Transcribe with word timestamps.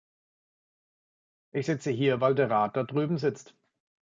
Ich 1.51 1.67
sitze 1.67 1.91
hier, 1.91 2.21
weil 2.21 2.33
der 2.33 2.49
Rat 2.49 2.75
da 2.75 2.81
drüben 2.81 3.19
sitzt. 3.19 3.53